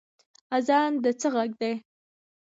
[0.57, 1.73] اذان د څه غږ دی؟